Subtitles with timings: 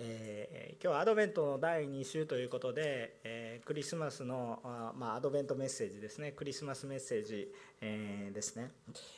[0.00, 6.30] えー、今日はアドベントの第2週ということで、えー、クリスマスのあ、まあ、アドベントメッセージですね。
[6.30, 8.70] クリスマスメッセージ、えー、ですね、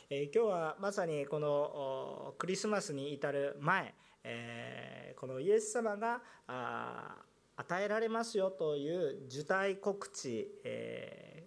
[0.09, 3.93] え今日はまさにこのクリスマスに至る前、
[4.25, 7.17] えこのイエス様があ
[7.57, 11.47] 与えられますよという受胎告知、え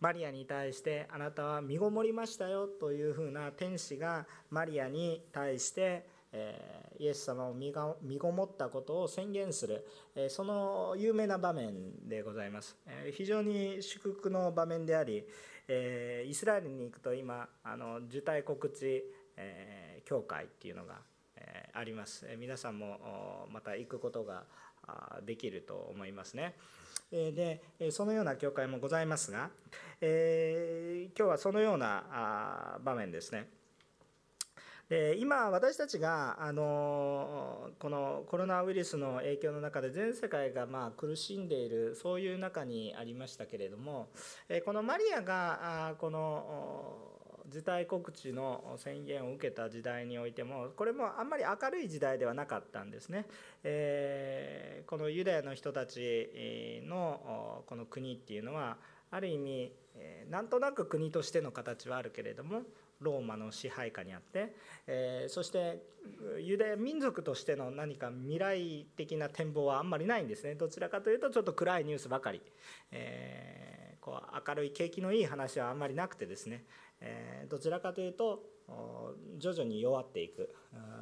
[0.00, 15.24] マリアに対してあなたは身ごもりましたよというふうな天使がマリアに対してえイエス様を身ごもったことを宣言する、えその有名な場面でございます、え非常に祝福の場面であり、
[15.68, 19.04] えイスラエルに行くと今あの受胎告知、
[19.36, 21.00] え教会っていうのが、
[21.36, 24.44] えあります、皆さんもまた行くことが
[25.24, 26.54] できると思いますね。
[27.10, 29.50] でそのような教会もございますが、
[30.00, 33.48] え、今日はそのような場面ですね。
[34.88, 44.08] で今、私たちがあのこのコロナウイルスの影響の中で全世界がまあ苦しんでいるそういう中にありましたけれども
[44.64, 46.96] このマリアがこの
[47.50, 53.26] 受胎告知の宣言を受けた時代においてもこれもあんまり明るい時代ではなかったんですね。
[53.64, 58.78] え、このユダヤの人たちのこの国っていうのは
[59.10, 59.72] ある意味
[60.28, 62.62] なんとなく国としての形はあるけれども
[63.00, 64.54] ローマの支配下にあって、
[64.86, 65.82] えー、そして
[66.40, 70.54] ユダヤ民族としての何か未来的な展望はあんまりないんですね。
[70.54, 72.40] どちらかというとちょっと暗いニュースばかり、
[72.92, 76.64] えー、こう明るい景気のいい話はあんまりなくてですね、
[77.00, 78.44] えー、どちらかというと
[79.38, 80.54] 徐々に弱っていく。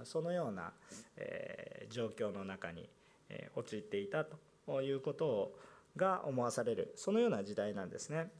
[0.04, 0.74] そのような、
[1.16, 2.90] え状況の中に
[3.28, 5.58] え陥っていたということを
[5.96, 6.92] が思わされる。
[6.96, 8.30] そのような時代なんですね。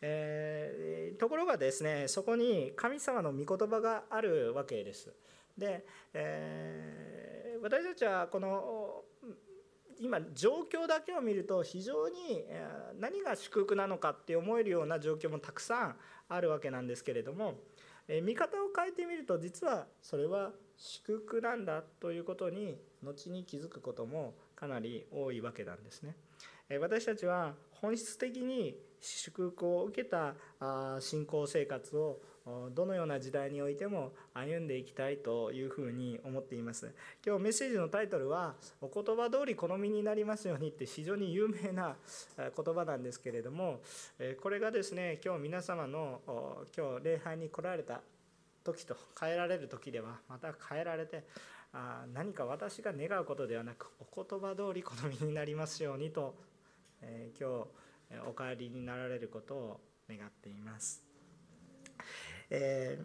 [0.00, 5.12] えー、ところがですねそこに神様の御言葉があるわけです。
[5.56, 9.02] で、えー、私たちはこの
[10.00, 12.44] 今状況だけを見ると非常に
[13.00, 15.96] 何が祝福なのかって思えるような状況もたくさん
[16.28, 17.54] あるわけなんですけれども
[18.08, 26.16] え見方を変えてみると実はそれは祝福なんだということに後に気づくこともかなり多いわけなんですね。
[26.80, 30.34] 私たちは本質的に祝福を受けた
[31.00, 32.20] 信仰生活を
[32.70, 36.94] どのような時代においても歩んでいきたいというふうに思っています。
[37.24, 41.96] 今日メッセージのタイトルは「お言葉通り好みになりますように」って非常に有名な
[42.36, 43.82] 言葉なんですけれども
[44.40, 48.00] これがですね今日皆様の今日礼拝に来られた
[48.64, 51.24] 時と変えられる時ではまた変えられて
[52.14, 56.34] 何か私が願うことではなくお言葉通り好みになりますようにと
[57.02, 57.66] え今日
[58.26, 61.04] お帰りになられることを願っています。
[62.50, 62.98] え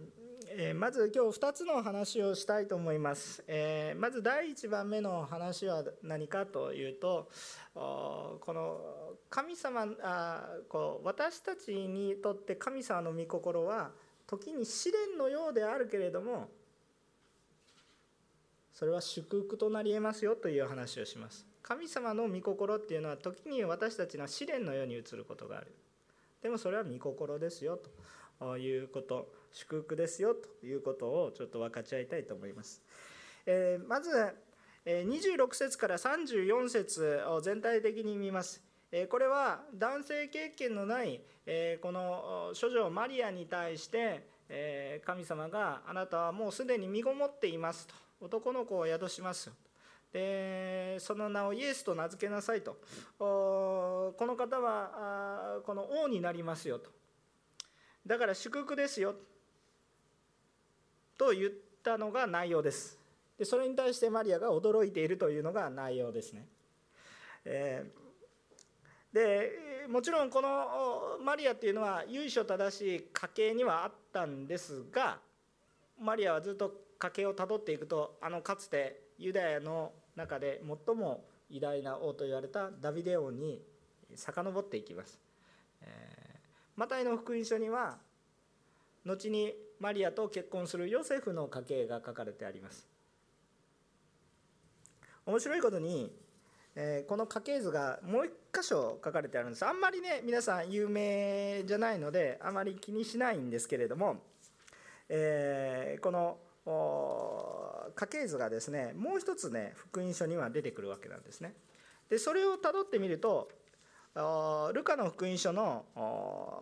[0.74, 3.44] ー、まず今日2つの話をしたいと思います。
[3.48, 7.30] えー、まず第1番目の話は何かというと
[7.74, 13.92] この神様あこう私たちにとって神様の御心は
[14.28, 16.50] 時に試練のようであるけれども
[18.74, 21.53] それは祝福となりえますよという話をします。
[21.64, 25.74] 神様の御心っていうのは時に私たちの試練のように映ることがある。
[26.42, 28.58] でもそれは御心ですよと。
[28.58, 29.32] いうこと。
[29.54, 30.66] 祝福ですよと。
[30.66, 32.82] いうことをちょっと分かち合いたいと思います、
[33.46, 34.12] えー、まず
[34.86, 38.62] 26節から34節を全体的に見ます。
[39.10, 41.22] これは男性経験のない
[41.82, 44.28] この処女マリアに対して
[45.06, 47.96] 神様があなたはもうすでに身ごもっていますと。
[48.20, 49.52] 男の子を宿します
[50.14, 52.78] でその名をイエスと名付けなさいと。
[53.18, 56.92] この方はこの王になりますよと。
[58.06, 59.16] だから祝福ですよ。
[61.18, 61.50] と言っ
[61.84, 63.04] たのが内容です。
[63.38, 66.46] でそれに対してマリアが驚いているというのが内容ですね、
[67.46, 75.20] えー、でもちろんこのマリアっていうのは由緒正しい家系にはあったんですが
[76.00, 83.62] マリアはずっと家系をたどっていくとあのかつてユダヤの中で最も偉大な王と言われたダビデ王に
[84.16, 85.20] 遡っていきます。
[85.82, 86.40] えー、
[86.76, 87.98] マタイの福音書には
[89.06, 92.88] 後にマリアと結婚するヨセフの家系が書かれてあります。
[95.26, 96.12] 面白いことに、
[96.76, 104.18] えー、この家系図がもう一箇所書かれてあるんですあんまりね皆さん有名じゃないのであまり気にしないんですけれども、
[105.08, 111.54] えー、この家系図がですねもう一つね福音書には出てくるわけなんですね。
[112.10, 113.50] でそれをたどってみると
[114.74, 115.86] ルカの福音書の、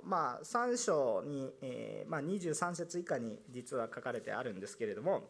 [0.06, 5.30] まあ、3章に、えーまあ、23節以下に実は書かれてあるんですけれども、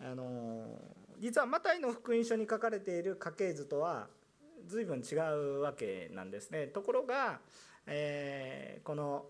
[0.00, 0.78] あの
[1.18, 4.06] 実はマタイの福音書に書かれている家系図とは
[4.68, 6.68] 随分違うわけなんですね。
[6.68, 7.40] ところが、
[7.86, 9.26] えー、この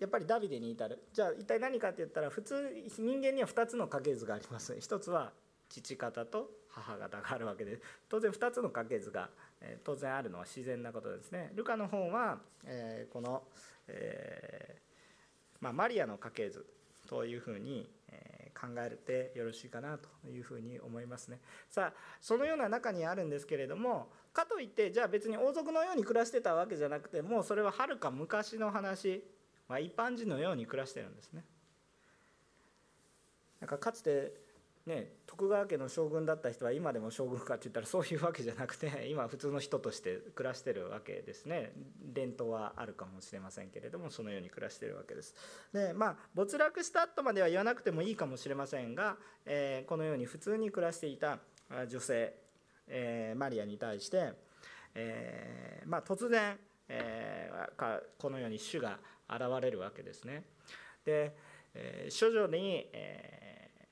[0.00, 1.02] やっぱりダビデに至る。
[1.12, 2.54] じゃあ一体何かって言ったら普通
[2.98, 4.76] 人間には2つの家系図があります。
[4.78, 5.32] 一つは
[5.68, 7.80] 父方と母方があるわけで。
[8.08, 9.30] 当然2つの家系図が、
[9.84, 11.52] 当然あるのは自然なことですね。
[11.54, 13.42] ルカの方は、えー、この、
[13.88, 16.64] えー、まあ、マリアの家系図
[17.08, 21.38] というふうに、え考えてよろしいかなというふうに思いますね。
[21.70, 29.22] さあそのような中にあるんですけれどもかといってじゃあ別に王族のように暮らしてたわけじゃなくてもうそれははるか昔の話
[29.68, 31.44] まあ、一般人のように暮らしてるんですね。
[33.60, 34.32] なんかかつて
[34.88, 41.72] ね、徳川家の将軍だった人は今でも将軍かって言ったらそういうわけじゃなくて今普通の人として暮らしてるわけですね
[42.02, 45.34] 伝統はあるかもしれませんけれどもそのように暮らしてるわけです
[45.74, 51.38] でまあ没落したとまでは言わなくてもいいかもしれませんが、えー、このように普通に暮らしていた
[51.86, 52.32] 女性、
[52.88, 54.32] えー、マリアに対して、
[54.94, 56.56] えー、まあ、突然、
[56.88, 57.58] えー
[58.18, 60.44] このように主が現れるわけですね。
[61.04, 61.34] で、
[61.74, 63.84] えー、処女に、えー、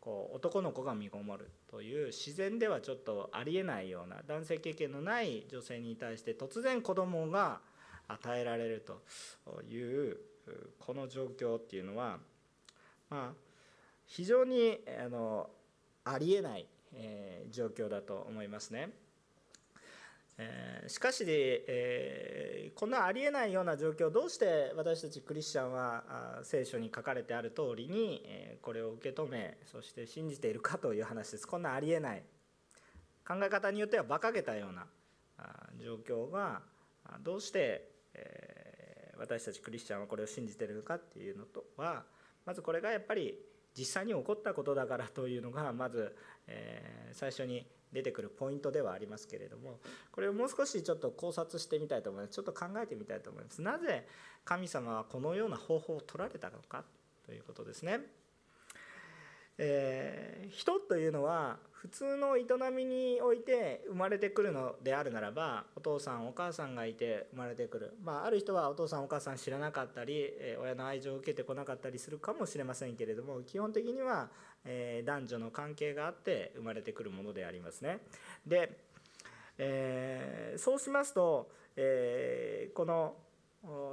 [0.00, 7.60] こう男の子が身ごもるという自然ではちょっとありえないような男性経験のない女性に対して突然子供が
[8.08, 10.16] 与えられるという
[10.78, 12.18] この状況っていうのは
[13.08, 13.50] まあ
[14.06, 15.48] 非常にあの
[16.04, 18.90] ありえない、えー、状況だと思いますね。
[20.42, 31.46] えー、しかし、えー、こんなありえないような状況どうして私たちクリスチャンは聖書に書かれてある通りに、えー、これを受け止めそして信じているかという話です。
[31.46, 32.22] こんなありえない。
[33.28, 34.86] 考え方によっては馬鹿げたような
[35.78, 36.62] 状況が
[37.22, 38.70] どうして、えー
[39.20, 42.04] 私たちクリスチャンはこれを信じてるのかっていうのとは
[42.46, 43.34] まずこれがやっぱり
[43.76, 46.16] 実際に起こったことだからというのがまず、
[46.46, 49.80] えー最初に出てくるポイントではありますけれども
[50.12, 52.34] これをもう少しちょっと考察してみたいと思います。
[52.34, 53.62] ちょっと考えてみたいと思います。
[53.62, 54.06] なぜ
[54.44, 56.84] 神様はこのような方法を取られたのか
[57.26, 58.00] ということですね、
[59.62, 74.28] えー、人というのは普通の営みにおいて生まれてくるのであるならばお父さんお母さんがいて生まれてくる、まあ、ある人はお父さんお母さん知らなかったりえ親の愛情を受けてこなかったりするかもしれませんけれども基本的には
[74.64, 77.98] え、男女の関係があって生まれてくるものでありますね。
[78.46, 78.78] で、
[79.58, 83.14] えー、そうしますと、えー、この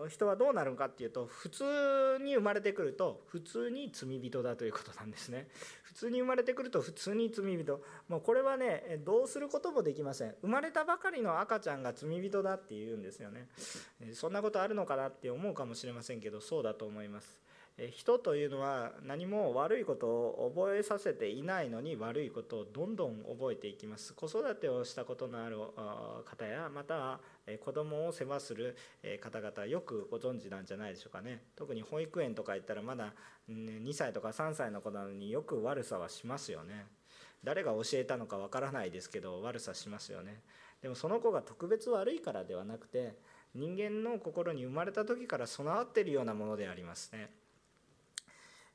[0.07, 1.63] 人はどうなるのかっていうと普通
[2.23, 5.47] に生まれてくると普通に罪人だということなんですね。
[5.83, 7.81] 普通に生まれてくると普通に罪人。
[8.07, 10.35] もうこれはねどうすることもできません。
[10.41, 13.47] 生まれたばかりの赤ちゃんが罪人だっていうんですよね。
[14.13, 17.46] そんなことあるのかなって思うかもしれませんけどそうだと思います。
[17.91, 24.15] 人というのは何も悪いことを覚えさせていないのに悪いことをどんどん覚えていきます。
[24.15, 25.59] 子育てをしたことのある
[26.25, 27.19] 方やまたは
[27.63, 28.75] 子供を世話する
[29.21, 31.43] 方々よくご存知なんじゃないでしょうかね。
[31.55, 33.13] 特に保育園とか行ったらまだ
[33.47, 36.87] 2歳とか3歳の子なのによく悪さはしますよね。
[37.43, 40.41] 誰が教えたのかわからないですけど悪さしますよね。
[40.81, 43.13] でもその子が特別悪いからではなくて
[43.53, 47.29] 人間の心に生まれた時から備わっているようなものでありますね。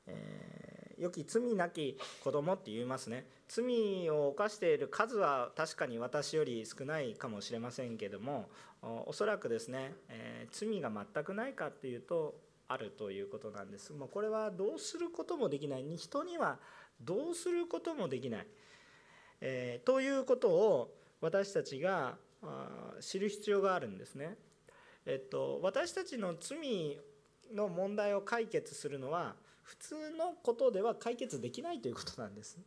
[0.07, 3.25] えー、良き罪なき子供って言いますね。
[3.47, 8.49] 罪を犯している数は確かに私より少ないかもしれませんけども
[8.81, 12.35] おそらくですね、えー、罪が全くないかっていうと
[12.67, 13.93] あるということなんです。
[13.93, 15.83] もうこれはどうすることもできない。
[15.97, 16.57] 人には
[17.01, 18.47] どうすることもできない、
[19.41, 22.17] えー、ということを私たちが
[22.99, 24.35] 知る必要があるんですね。
[25.05, 26.97] えっと、私たちの罪
[27.53, 32.59] の問題を解決するのは普通のことでは解決できないということなんです。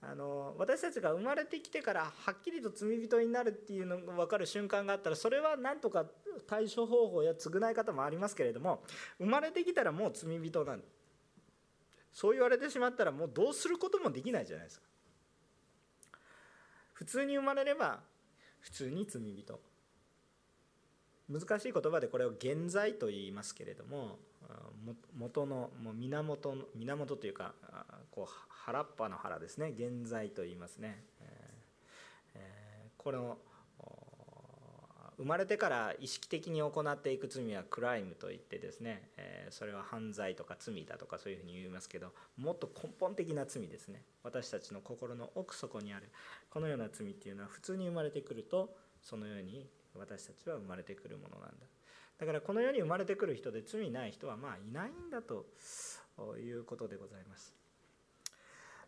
[0.00, 6.06] あの私たちが生まれてきてからはっきりと罪人になるっていうのが分かる瞬間があったらそれは何とか
[6.46, 8.84] 対処方法や償い方もありますけれども
[9.18, 10.82] 生まれてきたらもう罪人なん
[12.12, 14.86] そう言われてしまったらもうどうすることもできないじゃないですか
[16.92, 17.98] 普通に生まれれば
[18.60, 19.60] 普通に罪人
[21.28, 24.18] 難しい言葉でこれを現在と言いますけれども
[25.16, 27.54] 元のもう源の源というか
[28.10, 29.74] こう原っぱの原ですね。
[29.76, 31.02] 現在と言いますね、
[32.34, 33.38] えー、この
[35.18, 44.04] 生まれてから意識的に行っていく罪はクライムといってですね、えー、それは犯罪とか罪だとかそういうふうに言いますけどもっと根本的な罪ですね。
[44.22, 46.08] 私たちの心の奥底にある
[46.50, 51.66] このような罪っていうのは普通に生まれてくるとそのように私たちは生まれてくるものなんだ。
[52.18, 55.46] だからこの世に生まれてくる人で罪ない人はまあいないんだと
[56.38, 57.54] いうことでございます。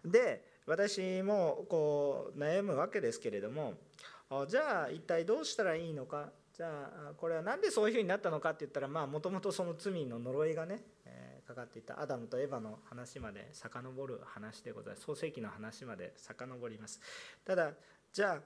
[0.05, 3.75] で私もこう悩むわけですけれども
[4.49, 6.31] じゃあ一体どうしたらいいのか？
[6.57, 15.07] じゃあこれは何でそういうふうになったのかって言ったらまあもともとその罪の呪いがね、え、かかっていたアダムとエヴァの話まで遡る話でございます。
[15.07, 17.01] 創世記の話まで遡ります。
[17.45, 17.73] ただ
[18.13, 18.43] じゃあ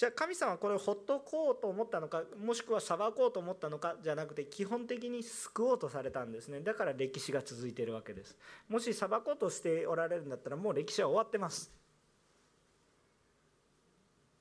[0.00, 6.60] じゃあ神様はこれをほっとこうと思ったのかもしくは裁こうと思ったのかじゃなくて基本的に救おうとされたんですね。
[6.60, 8.34] だから歴史が続いているわけです。
[8.66, 11.70] もし裁こうとしておられるんだったらもう歴史は終わってます。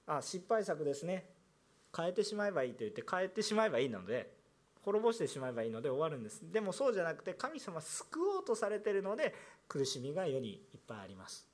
[0.08, 1.26] あ失敗作ですね。
[1.94, 4.32] 変えてしまえばいいと言って変えてしまえばいいので
[4.84, 6.40] 滅ぼしてしまえばいいので終わるんです。
[6.54, 9.36] でもそうじゃなくて神様救おうとされてるので
[9.68, 11.46] 苦しみが世にいっぱいあります。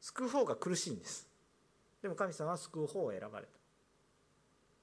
[0.00, 1.30] 救う方が苦しいんです。
[2.02, 3.52] でも神様は救う方を選ばれた。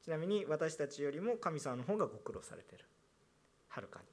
[0.04, 2.86] ちなみに私たちよりも神様の方がご苦労されてる。
[3.68, 4.06] はるかに。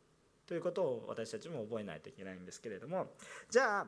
[0.47, 3.13] ということを私たちも覚えないといけないんですけれども。
[3.51, 3.87] じゃあ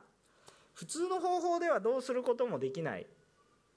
[0.75, 3.07] 普通の方法ではどうすることもできない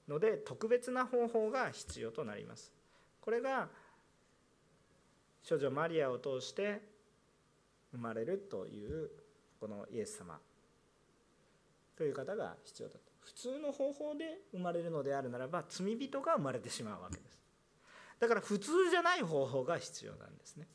[0.08, 2.72] ので特別な方法が必要となります。
[3.20, 3.68] これが
[5.42, 6.80] 少女マリアを通して
[7.90, 9.10] 生まれるという
[9.60, 10.38] このイエス様。
[11.96, 13.11] という方が必要だと。
[13.24, 17.38] 普通の方法で生まれるのであるならば罪人が生まれてしまうわけです。
[18.18, 20.68] だから普通じゃない方法が必要なんですね。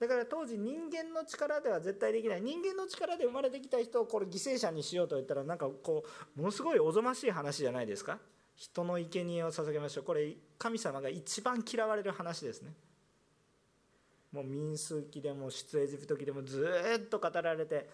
[0.00, 2.40] だから当時人間の力では絶対できない。
[2.40, 6.04] 人間の力で生まれてきた人をこれ犠牲者にしようと言ったらなんかこ
[6.36, 8.18] うものすごいおぞましい話じゃないですか。
[8.56, 10.04] 人の生贄を捧げましょう。
[10.04, 12.72] これ神様が一番嫌われる話ですね。
[14.32, 16.66] もう民数記でも出エジプト記でもず
[17.04, 17.90] っと語られて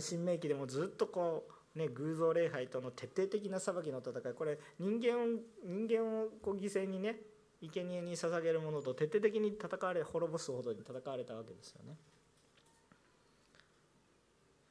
[0.00, 5.26] 新明記でもずっとこうね、偶像礼拝との徹底的な裁きの戦いこれ人間を
[5.64, 7.16] 人間をこう犠牲にね
[7.60, 11.96] 生贄に捧げるものと徹底的に戦われ滅ぼすほどに戦われたわけですよね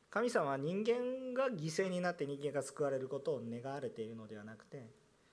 [0.10, 4.88] 神様は人間が犠牲になって人間が救われることを願われているのではなくて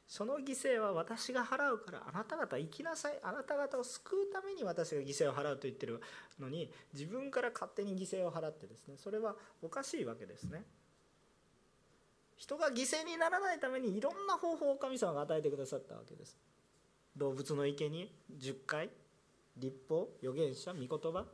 [0.06, 6.00] その犠牲は私が払うからあなた方生きなさいあなた方を救うために私が犠牲を払うと言ってる
[6.38, 10.64] のに自分から勝手に犠牲を払ってですねそれはおかしいわけですね。
[12.36, 16.36] 人が犠牲にならないためにいろんな方法を神様が与えてくださったわけです。
[17.16, 18.90] 動物の生贄10回
[19.56, 21.24] 立法預言者御言葉。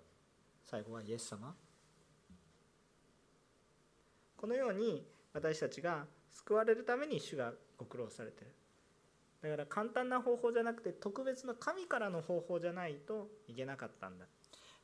[0.64, 1.54] 最後はイエス様。
[4.36, 8.54] このように私たちが救われるために主がご苦労されてる。
[9.42, 14.26] だから簡単な方法じゃなくて特別な神からの方法じゃないといけなかったんだ。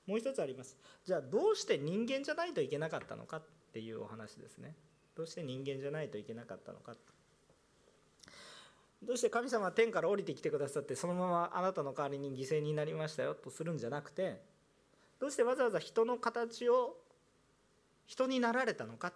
[0.06, 0.78] もう一つあります。
[1.04, 3.42] じゃあどうして人間じゃないといけなかったのかっ
[3.72, 4.74] ていうお話ですね。
[5.16, 6.94] どうして人間じゃないといけなかったのか。
[9.02, 14.40] どうして神様は天から降りてきてくださってそのままあなたの代わりに犠牲になりましたよとするんじゃなくて
[15.20, 16.96] どうしてわざわざ人の形を
[18.06, 19.12] 人になられたのか。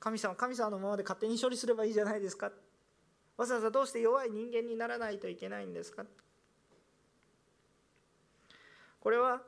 [0.00, 2.50] 神様神様のままで勝手に処理すればいいじゃないですか。
[3.36, 6.04] わざわざどうして弱い人間にならないといけないんですか。
[9.00, 9.42] これは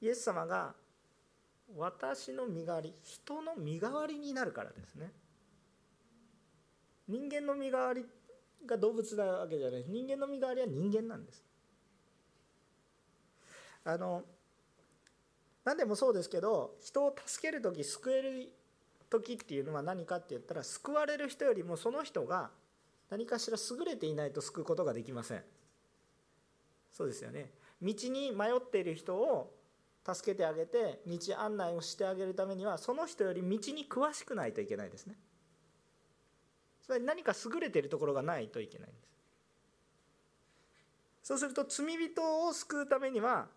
[0.00, 0.74] イエス様が
[1.76, 5.12] 私の身代わり人の身代わりになるからですね。
[7.06, 8.04] 人間の身代わり
[8.66, 9.84] が動物なわけじゃない。
[9.86, 11.44] 人間の身代わりは人間なんです。
[13.84, 14.22] あの
[15.64, 18.52] 何でもそうですけど人を助ける時救える
[19.10, 22.50] 時っていうのは何かって言ったら救われる人よりもその人が
[23.10, 25.42] 何かしら優れていないと救うことができません。
[26.92, 27.50] そうですよね。
[27.80, 29.54] 道に迷っている人を
[30.14, 35.16] 助けてあげて道案内をしてあげるためにはその人より道に詳しくないといけないですね。
[36.86, 39.08] それ何か優れているところがないといけないんです。
[41.22, 43.48] そうすると罪人を救うためには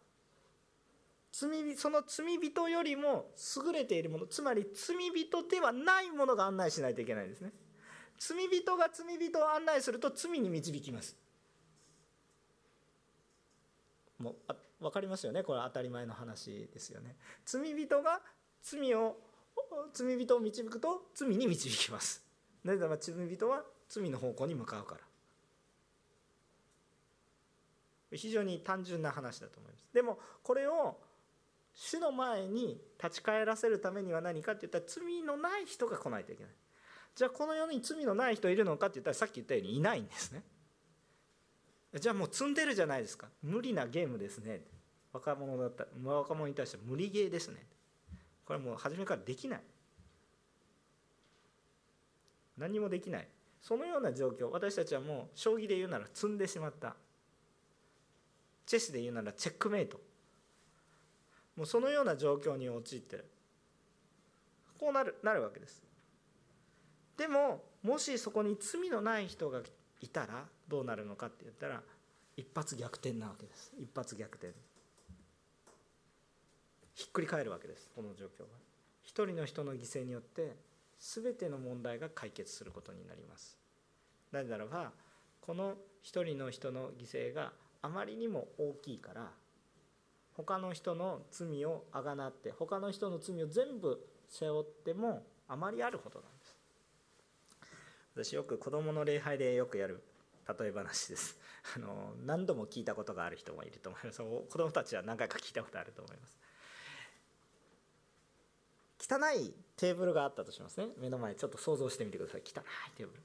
[1.32, 3.28] 罪その罪人よりも
[3.66, 7.54] 優れているものつまり罪人ではないものが案内しないといけないんですね。
[8.20, 11.16] 罪人が罪人を案内すると罪に導きます。
[14.20, 14.36] もう
[14.82, 15.44] 分かりますよね？
[15.44, 17.16] これは当たり前の話ですよね。
[17.46, 18.20] 罪人が
[18.64, 19.18] 罪を
[19.94, 22.26] 罪人を導くと罪に導きます。
[22.64, 25.02] なぜなら罪人は罪の方向に向かうから。
[28.18, 29.86] 非常に単純な話だと思います。
[29.94, 30.98] でもこれを
[31.74, 36.52] 主の前に立ち返らせるためには何かって言ったら罪のない人が来ないといけない。
[37.16, 40.44] じゃあこの世に罪のない人いるのかって言ったらさっき言ったようにいないんですね。
[42.00, 43.28] じゃあもう積んでるじゃないですか。
[43.44, 44.62] 無理なゲームですね。
[45.12, 47.66] 若者だった若者に対して無理ゲーですね。
[48.46, 49.62] これもう初めからできない。
[52.58, 53.28] 何もできない。
[53.62, 54.50] そのような状況。
[54.50, 56.96] 私たちはもう将棋で言うなら積んでしまった。
[58.66, 60.00] チェスで言うならチェックメイト。
[61.58, 63.26] もうそのような状況に陥ってる。
[64.80, 65.84] こうなるなるわけです。
[67.18, 69.62] でももしそこに罪のない人が
[70.02, 71.82] いたらどうなるのかって言ったら
[72.36, 73.72] 一発逆転なわけです。
[73.80, 74.54] 一発逆転。
[76.94, 78.46] ひっくり返るわけですこの状況が。
[79.04, 80.56] 一人の人の犠牲によって
[81.00, 83.58] 全ての問題が解決することになります。
[84.32, 84.92] なぜならば
[85.42, 89.32] この一人の人の犠牲があまりにも大きいから
[90.34, 96.31] 他の人の罪をあがなって他の人の罪を全部背負ってもあまりあるほどなんです
[98.14, 100.04] 私よく子供の礼拝でよくやる
[100.60, 101.38] 例え話です。
[101.76, 104.20] あの何度も聞いたことがある人もいると思います。
[104.20, 106.38] 子供たちは何回か聞いたことあると思います。
[109.00, 110.90] 汚いテーブルがあったとしますね。
[110.98, 112.42] 目の前ちょっと想像してみてください。
[112.42, 112.64] 汚い
[112.96, 113.24] テーブル。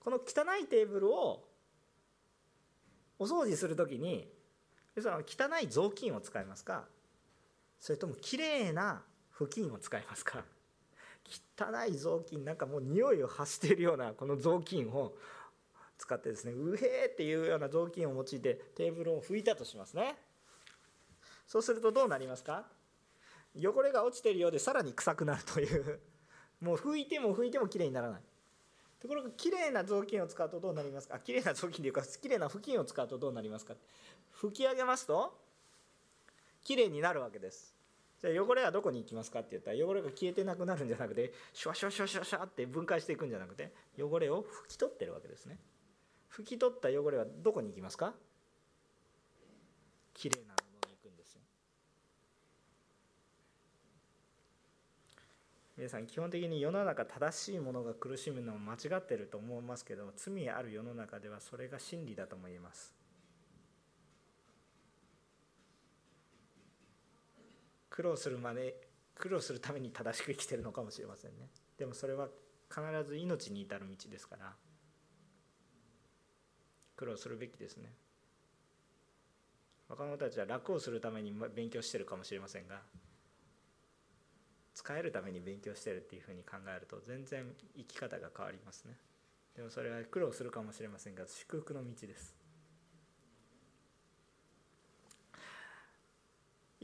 [0.00, 1.48] この汚いテーブルを
[3.18, 4.30] お掃除する時に
[5.00, 6.86] その汚い雑巾を使いますか？
[7.80, 10.44] それともきれいな布巾を使いますか？
[11.26, 15.14] 汚い雑巾なんかもう匂いを発しているようなこの雑巾を
[15.98, 20.16] 使ってですねうへーっていうような雑巾を用いてテーブルを拭いたとしますね。
[21.46, 22.64] そうするとどうなりますか？
[23.56, 26.00] 汚れが落ちてるようでさらに臭くなるという。
[26.60, 28.20] もう拭いても拭いてもきれいにならない。
[29.00, 31.18] ところがきれいな雑巾を使うとどうなりますか？
[31.18, 33.74] きれいな雑巾というかきれいな布巾を使うとどうなりますか？
[34.40, 35.36] 拭き上げますと
[36.64, 37.73] きれいになるわけです。
[38.24, 45.58] じゃあ汚れはどこに行きますかって言ったら汚れが消えてなくなるんじゃなくてシュワシュワシュワシュワシュワって分解していくんじゃなくて汚れを拭き取ってるわけですね。
[46.32, 48.14] 拭き取った汚れはどこに行きますか？
[50.14, 51.42] きれいな布に行くんですよ。
[55.76, 62.94] 皆さん基本的に世の中正しいものが苦しむのは間違ってると思いますけど罪ある世の中ではそれが真理だとも言えます。
[67.94, 68.74] 苦労するまで
[69.14, 71.46] 苦労するために正しく生きてるのかもしれませんね。
[71.78, 72.26] でもそれは
[72.68, 74.52] 必ず命に至る道ですから。
[76.96, 77.92] 苦労するべきですね。
[79.88, 82.80] 若者たちは楽をするために勉強してるかもしれませんが
[84.74, 87.44] 使えるために勉強してるっていうふうに考えると全然
[87.76, 88.96] 生き方が変わりますね。
[89.54, 92.34] でもそれは苦労するかもしれませんが祝福の道です。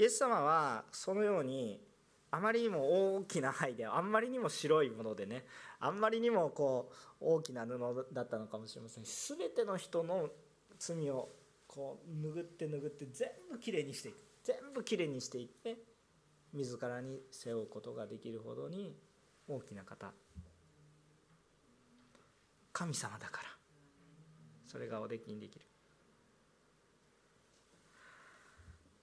[0.00, 1.78] イエス様はそのように
[2.30, 5.44] あまりにも大きな灰であんまりにも白いものでね
[5.78, 9.04] あんまりにもこう大きな布だったのかもしれません。
[9.04, 10.30] 全ての人の
[10.78, 11.28] 罪を
[11.66, 14.24] こう拭って拭って全部きれいにしていく。
[14.42, 15.76] 全部きれいにしていって
[16.54, 18.96] 自らに背負うことができるほどに
[19.48, 20.14] 大きな方。
[22.72, 23.48] 神様だから。
[24.64, 25.69] それがおできにできる。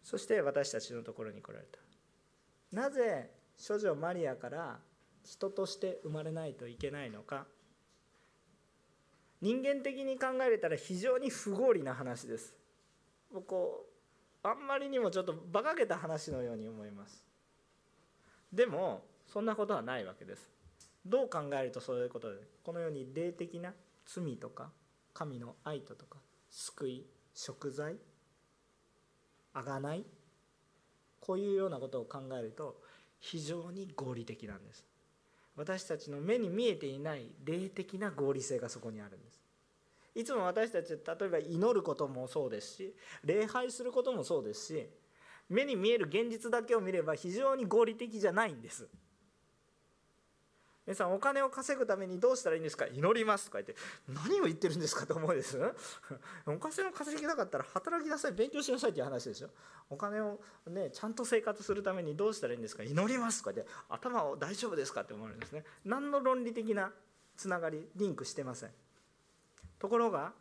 [0.08, 1.80] そして私たちのところに来られた。
[2.72, 3.30] なぜ
[3.68, 4.80] 処女マリアから
[5.26, 7.46] 人として生まれないといけないのか。
[9.42, 12.56] 人間的に考えれたら非常に不合理な話です。
[13.48, 13.86] こ
[14.42, 17.26] うあんまりにもちょっと馬鹿げた話のように思います。
[18.54, 20.50] でもそんなことはないわけです。
[21.06, 23.74] どう考えるとそういうことでこのように霊的な
[24.06, 24.72] 罪とか
[25.14, 26.18] 神の愛とか
[26.50, 27.98] 救い贖罪
[29.54, 30.06] あがない。
[31.20, 32.82] こういうようなことを考えると
[33.20, 34.86] 非常に合理的なんです。
[35.56, 39.40] 私たちの目に見えていない霊的な合理性がそこにあるんです。
[40.16, 44.90] いつも私たち例えば祈ることもそうですし礼拝することもそうですし
[45.48, 48.88] 目に見える現実だけを見れば非常に合理的じゃないんです。
[50.88, 52.88] 皆さんお金を稼ぐためにどうしたらいいんですか？
[52.88, 53.76] 祈りますとか言って
[54.08, 55.60] 何を言ってるんですかと思うです。
[56.48, 59.50] お金を稼ぎたかったら働きなさい勉強しなさいっていう話ですよ。
[59.90, 62.84] お金をねちゃんと生活するためにどうしたらいいんですか？
[62.84, 65.66] 祈りますとか言って頭を大丈夫ですかって思われるんですね。
[65.84, 66.94] 何の論理的な
[67.36, 68.72] つながりリンクしてません。
[69.80, 70.32] ところが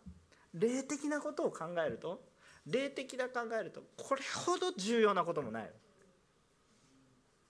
[0.55, 2.23] 霊的なことを考えると
[2.67, 5.73] 霊的な考えるとこれほど重要なこともない。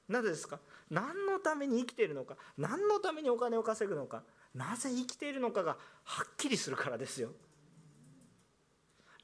[0.09, 0.61] なぜですか？
[0.90, 2.37] 何のために生きているのか？
[2.57, 4.23] 何のためにお金を稼ぐのか？
[4.55, 7.31] なぜ生きているのかがはっきりするからですよ。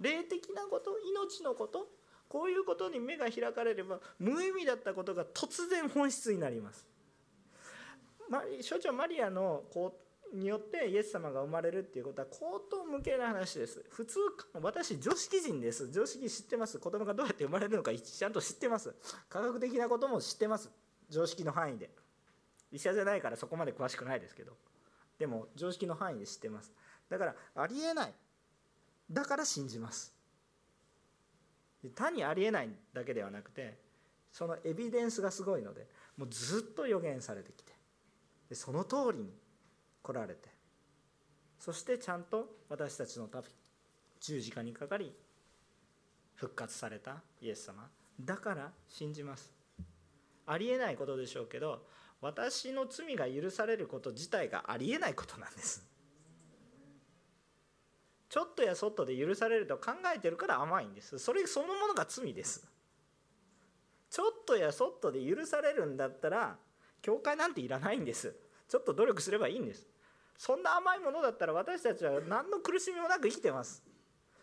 [0.01, 0.91] 霊的なこと？
[0.99, 1.87] 命のこと？
[2.29, 6.87] こういうことに目が開かれれば無意味だったことが突然本質になります。
[8.63, 13.85] 所長マリアのこうによってイエス様が生まれるっていうことは口頭無形な話です。
[13.91, 14.19] 普通
[14.61, 15.91] 私常識人です。
[15.91, 16.79] 常識知ってます。
[16.79, 18.95] 子供がどうやって生まれるのかちゃんと知ってます。
[19.29, 20.71] 科学的なことも知ってます。
[21.11, 21.91] 常識の範囲で。
[22.71, 24.53] 医者じゃないからそこまで詳しくないですけど。
[25.19, 26.73] でも常識の範囲で知ってます。
[27.09, 28.15] だからありえない。
[29.11, 30.15] だから信じます。
[31.95, 33.77] 単にありえないだけではなくて
[34.31, 37.73] そのエビデンスがすごいのでもうずっと予言されてきて。
[38.49, 39.33] でその通りに
[40.03, 40.49] 来られて。
[41.59, 43.45] そしてちゃんと私たちのため
[44.21, 45.13] 十字架にかかり
[46.35, 47.89] 復活されたイエス様。
[48.21, 49.53] だから信じます。
[50.47, 51.87] ありえないことでしょうけど
[52.21, 55.87] 私の罪が許されること自体がありえないことなんです。
[58.29, 61.19] ちょっとやそっとで許されると考えてるから甘いんです。
[61.19, 62.67] それそのものが罪です。
[64.09, 66.57] ちょっとやそっとで許されるんだったら
[67.03, 68.35] 教会なんていらないんです。
[68.69, 69.87] ちょっと努力すればいいんです。
[70.37, 73.83] そんな甘いものだったら私たちは何の苦しみもなく生きてます。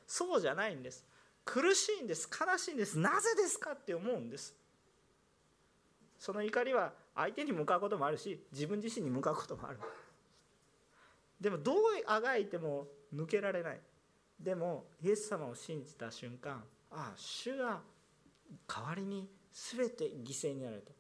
[0.08, 1.06] そうじゃないんです。
[1.46, 2.30] 苦しいんです。
[2.30, 2.98] 悲しいんです。
[3.00, 4.56] なぜですかって思うんです。
[6.18, 9.80] その怒りは相手に向かうこともあるし自分自身に向かうこともある。
[11.40, 11.76] でもどう
[12.06, 13.80] あがいても抜けられない。
[14.40, 17.82] でもイエス様を信じた瞬間ああ主が
[18.68, 20.94] 代わりに全て犠牲になると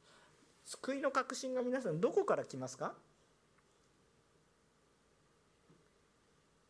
[0.65, 2.93] 救いの確信が皆さんどこから来ますか？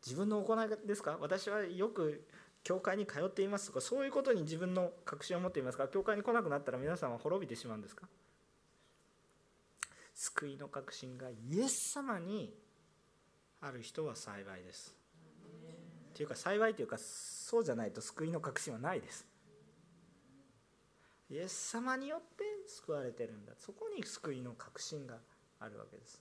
[0.10, 1.20] 自分の行いですか？
[1.22, 2.26] 私はよく
[2.64, 5.88] 教会に通っていますとかそういうことに自分の確信を持っていますか？
[5.88, 8.08] 教会に来なくなったら皆さんは滅びてしまうんですか？
[10.16, 12.52] 救いの確信がイエス様に
[13.62, 14.96] ある人は幸いです。
[16.10, 19.28] っていうか幸いというかそうじゃないと救いの確信はないです。
[21.30, 23.54] イエス様によって救われてるんだ。
[23.58, 25.18] そこに救いの確信が
[25.60, 26.20] あるわけです。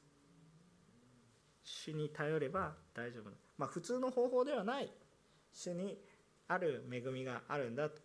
[1.65, 4.91] 主に頼れば大丈夫まあ普通の方法ではない
[5.53, 5.99] 主に
[6.47, 8.01] ある恵みがあるんだと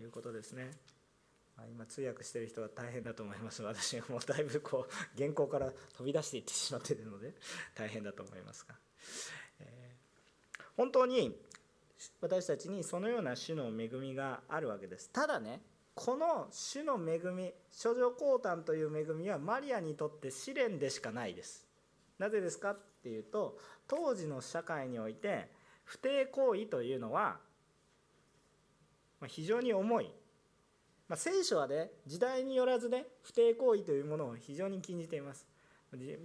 [0.00, 0.70] いうことですね、
[1.56, 3.62] ま、今通訳してる人は大変だと思います。
[3.62, 7.34] 私はもうだいぶこう原稿から飛び出していってしまっているので
[7.74, 8.74] 大変だと思いますが、
[9.60, 11.36] えー、本当に
[12.20, 15.10] 私たちにそのような主の恵みがあるわけです。
[15.10, 15.60] ただね
[15.94, 17.52] この主の恵み
[17.82, 21.66] 処女降誕という恵みはマリアにとって試練でしかないです。
[22.18, 22.76] なぜですか？
[23.04, 25.50] っていうと当時の社会において
[25.84, 27.36] 不貞行為というのは
[29.26, 30.10] 非常に重い、
[31.06, 35.46] まあ、聖書はね時代によらずね不貞行為というものを非常に禁じています。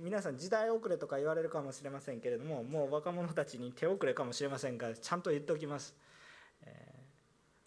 [0.02, 5.94] 皆さん時代遅れとか言われるかもしれませんけれどももう若者たちに手遅れかもしれませんがちゃんと言っておきます、
[6.64, 6.96] え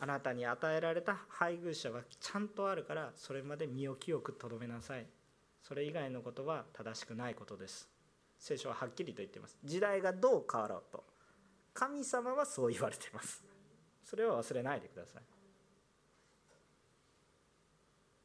[0.01, 5.07] あなたに与えられた配偶者はちゃんとあるからそれまで身を清くとどめなさい。
[5.62, 7.91] それ以外のことは正しくないことです。
[8.42, 9.57] 聖書ははっきりと言っています。
[9.62, 11.05] 時代がどう変わろうと。
[11.72, 13.44] 神様はそう言われています。
[14.02, 15.20] それは忘れないでくださ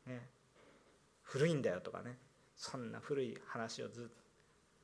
[0.06, 0.10] い。
[0.10, 0.28] ね。
[1.22, 2.18] 古いんだよとかね。
[2.56, 4.12] そんな古い話をずっと。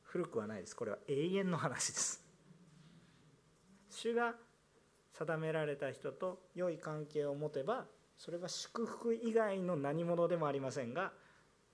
[0.03, 0.75] 古くはないです。
[0.75, 2.23] これは永遠の話です。
[3.89, 4.35] 主が
[5.13, 7.85] 定められた人と良い関係を持てば
[8.19, 11.11] それは祝福以外の何者でもありませんが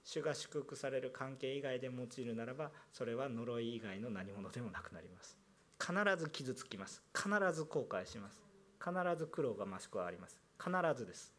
[0.10, 5.38] 主が祝福される関係以外で用いるならばそれは呪い以外の何者でもなくなります。
[5.80, 7.04] 必ず傷つきます。
[7.16, 8.42] 必ず後悔します。
[8.84, 10.42] 必ず苦労が増しくはあります。
[10.58, 11.32] 必ずです。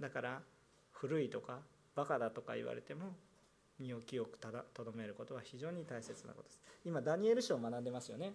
[0.00, 0.42] だから
[0.90, 1.60] 古いとか
[1.94, 3.14] バカだとか言われても
[3.78, 6.60] 身を清くとどめることは非常に大切なことです。
[6.84, 8.32] 今ダニエル書を学んでますよね。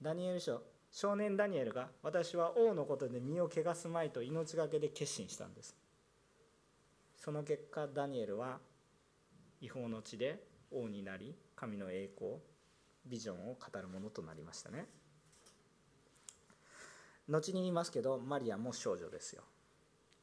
[0.00, 0.62] ダニエル書。
[0.90, 5.81] 少年ダニエルが私は王のことで身を汚すまいと命がけで決心したんです。
[7.24, 8.58] その結果ダニエルは
[9.60, 12.32] 違法の地で王になり神の栄光
[13.06, 14.86] ビジョンを語るものとなりましたね。
[17.28, 19.44] 後に言いますけどマリアも少女ですよ。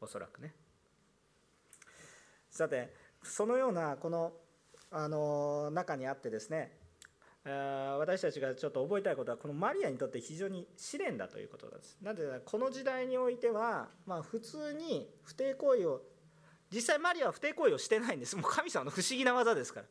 [0.02, 0.54] おそらくね。
[2.52, 4.34] さてそのようなこの
[4.92, 6.74] あの中にあってですね
[7.46, 11.98] 私たちがちょっと覚えたいことはこのマリアにとって非常に試練だということです。
[12.02, 16.02] なぜならこの時代においては、まあ、普通に不貞行為を
[16.72, 18.36] 実際マリアは不貞行為をしてないんです。
[18.38, 19.86] もう神様の不思議な技ですから。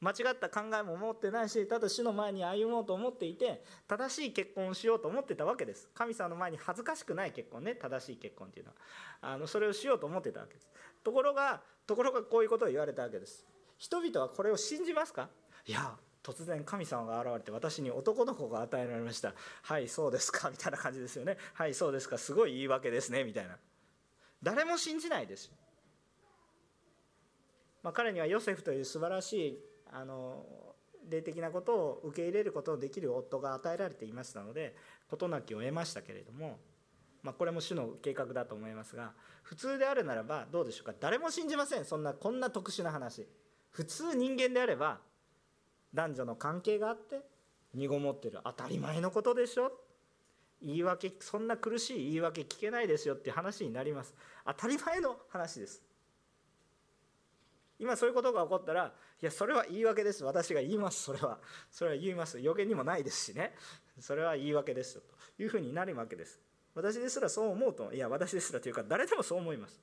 [0.00, 5.88] 間違った考えも持ってないしただ死の前に歩もうと思っていて正しい結婚をしようと思ってたわけです。
[5.94, 7.74] 神様の前に恥ずかしくない結婚ね。
[7.74, 8.76] 正しい結婚っていうのは。
[9.22, 10.68] あのそれをしようと思ってたわけです。
[11.02, 13.46] ところがところがこういうことを言われたわけです。
[13.78, 15.30] 人々はこれを信じますか？
[15.64, 19.32] いや突然神様が現れて私に男の子が与えられました。
[19.62, 20.50] はいそうですか。
[20.50, 21.38] みたいな感じですよね。
[21.54, 22.18] はいそうですか。
[22.18, 23.24] すごい言い訳ですね。
[23.24, 23.56] みたいな。
[24.42, 25.50] 誰も信じないです
[27.84, 29.58] まあ、彼にはヨセフという素晴らしい
[29.92, 30.44] あの
[31.08, 34.74] 霊的なことを受け入れることのできる夫が与えられていましたので
[35.08, 36.58] 事なきを得ましたけれども、
[37.22, 40.94] まあ、これも主の計画だと思いますが普通であるならばどうでしょうか？
[40.98, 41.84] 誰も信じません。
[41.84, 43.28] そんなこんな特殊な話。
[43.70, 45.00] 普通人間であれば
[45.92, 47.20] 男女の関係があって
[47.74, 49.72] 身ごもってる当たり前のことでしょ？
[50.62, 54.14] 言い訳そんな苦しい言い訳聞けないですよっていう話になります。
[54.46, 55.82] 当たり前の話です。
[57.78, 60.24] 今そういうことが起こったらいやそれは言い訳です。
[60.24, 61.02] 私が言います。
[61.02, 61.38] それは。
[61.70, 62.38] それは言います。
[62.40, 63.54] 予言にもないですしね。
[64.00, 65.02] それは言い訳ですよ。
[65.36, 66.40] というふうになるわけです。
[66.74, 69.80] 私ですらそう思うといや私ですらというか誰でもそう思います。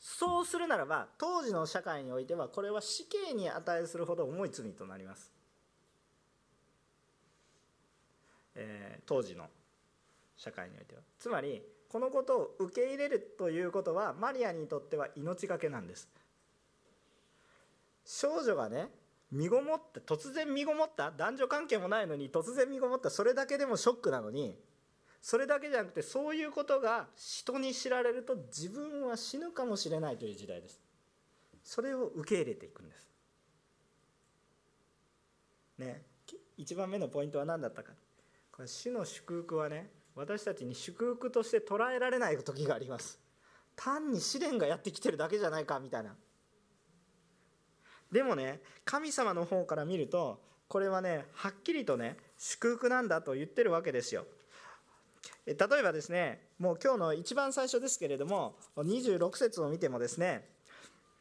[0.00, 5.30] そうするならば当時の社会においてはこれは死刑に値するほど重い罪となります、
[8.54, 9.44] えー、当時の
[10.36, 11.02] 社会においては。
[11.18, 16.08] つまりこのことを受け入れるということはマリアにとっては命がけなんです。
[18.04, 18.88] 少女がね
[19.32, 24.56] 身ごもって突然身ごもった男女関係もないのに突然身ごもったそれだけでもショックなのに
[25.20, 30.80] それだけじゃなくてそういうことが人に知られると自分は死ぬかもしれないという時代です。
[31.62, 33.10] それを受け入れていくんです。
[35.78, 36.02] ね
[36.56, 37.92] 1番目のポイントは何だったか。
[38.52, 43.18] これ主の祝福はね私たちに祝福として捉えられない時があります。
[43.76, 46.14] 単に試練がやってきてるだけじゃないかみたいな。
[48.12, 54.26] でもね神様の方から見るとこれはねはっきりとね祝福なんだと言ってるわけですよ。
[55.46, 60.48] 例えばですねもう今日の一番最初ですけれども26節を見てもですね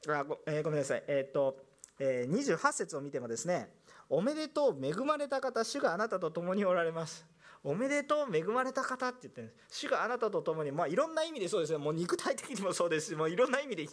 [0.07, 1.03] あご,、えー、ごめんなさい。
[1.07, 1.57] えっ、と、
[1.99, 3.69] えー、28節を見てもですね
[4.09, 7.25] おめでとう恵まれた方主があなたと共におられます。
[7.63, 9.79] おめでとう恵まれた方って言ってるんです。
[9.79, 11.77] 主があなたと共にまあいろんな意味でそうですね。
[11.77, 13.87] もう肉体的にもそうですしもういろんな意味で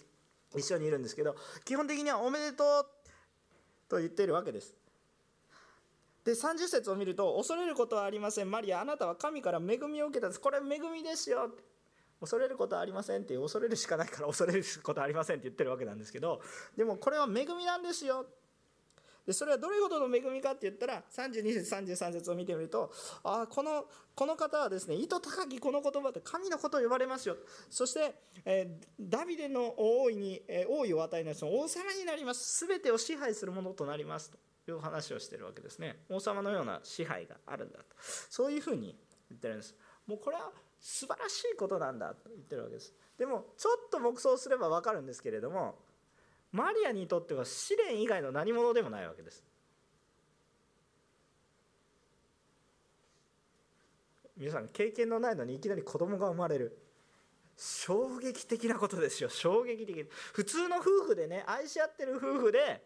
[0.54, 2.86] 一緒にいるんですけど基本的にはおめでとう
[3.88, 4.74] と言っているわけです。
[6.24, 8.50] で30節を見ると恐れることはありません。
[8.50, 10.40] マリアあなたは神から恵みを受けたんです。
[10.40, 11.50] これ恵みですよ。
[12.20, 16.40] 恐れることはありませんって恐れるしかないから恐れることはありませんって言ってるわけなんですけど
[16.76, 18.26] でもこれは恵みなんですよ。
[19.26, 22.92] でそれはどれほどの恵みかって言ったら32節33節を見てみると
[23.24, 23.84] あこの
[24.14, 27.36] この方はですね意図高きこの言葉って神のことを呼ばれますよ。
[27.68, 32.66] そして、えー、ダビデの王位に、えー、王位を与えないその王様になります。
[32.66, 34.30] 全てを支配するものとなります。
[34.64, 35.96] という話をしてるわけですね。
[36.08, 37.84] 王様のような支配があるんだと。
[38.30, 38.96] そういうふうに
[39.28, 39.76] 言ってるんです。
[40.06, 42.94] もうこれは素晴らしいことなんだと言ってるわけです。
[43.18, 45.78] でもちょっと黙想すれば分かるんですけれども
[46.52, 49.44] マリアにとっては試練以外の何者でもないわけです。
[54.36, 56.78] 皆さん経験のないのにいきなり子供が生まれる。
[57.56, 59.30] 衝撃的なことですよ。
[59.30, 60.06] 衝撃的。
[60.32, 62.82] 普通の夫婦でね愛し合ってる夫婦で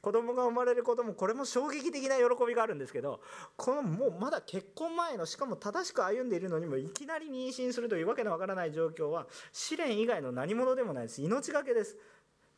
[0.00, 3.20] 子供が生まれることもこれも衝撃的な喜びがあるんですけど
[3.56, 11.22] このもうまだ結婚前のしかも正しく歩んでいるのにもいきなり妊娠するというわけのわからない状況は試練以外の何者でもないです。
[11.22, 11.96] 命がけです。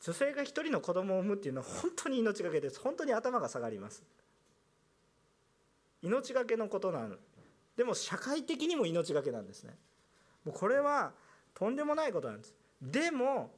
[0.04, 2.78] 女性が一人の子供を産むっていうのは本当に命がけです。
[2.78, 4.02] 本当に頭が下がります。
[6.02, 7.16] 命がけのことなの。
[7.74, 9.74] でも社会的にも命がけなんですね。
[10.44, 11.12] もうこれは
[11.54, 12.54] とんでもないことなんです。
[12.82, 13.50] でも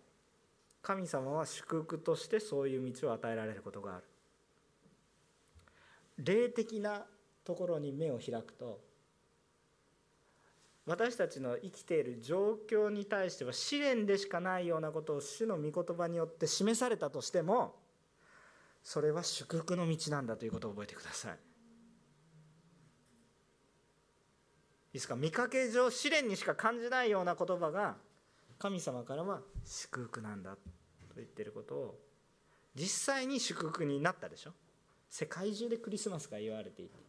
[0.82, 4.04] 神様は祝福としてそういう道を与えられることがある。
[6.18, 7.04] 霊的な
[7.44, 8.78] ところに目を開くと
[10.87, 17.75] 私たちの生きている状況に対しては試練でしかないようなことを主の御言葉によって示されたとしても
[18.85, 21.33] それは祝福の道なんだということを覚えてください。
[21.33, 21.38] いい
[24.94, 25.16] ですか？
[25.16, 27.96] 見かけ上試練にしか感じないような言葉が
[28.59, 30.59] 神様からは祝福なんだと
[31.16, 31.99] 言ってることを
[32.77, 34.53] 実際に祝福になったでしょ？
[35.11, 37.05] 世界中でクリスマスが言われていて。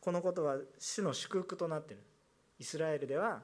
[0.00, 2.02] このことは主の祝福となっている。
[2.58, 3.42] イスラエルでは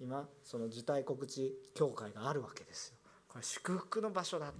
[0.00, 2.96] 今その受胎告知教会があるわけですよ。
[3.28, 4.52] これ祝福の場所だ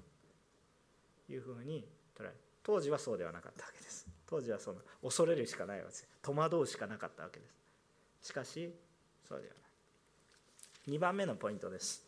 [1.27, 1.85] というふうに
[2.17, 2.35] 捉える。
[2.63, 4.07] 当時はそうではなかったわけです。
[4.27, 6.09] 当時はその恐れるしかないわけです。
[6.23, 7.47] 戸惑うしかなかったわけで
[8.21, 8.29] す。
[8.29, 8.73] しかし
[9.29, 9.61] そうではな
[10.93, 10.97] い。
[10.97, 12.05] 2番目のポイントです。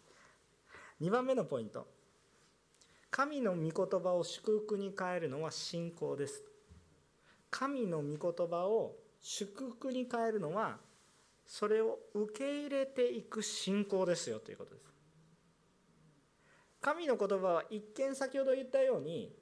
[1.01, 1.87] 2番目のポイント。
[3.11, 6.43] 神の御言葉を祝福に変えるのは信仰です。
[7.51, 10.77] 神の御言葉を祝福に変えるのは
[11.47, 14.85] それを受け入れていく信仰ですよということです。
[16.83, 19.35] 神の言葉は一見先ほど言ったように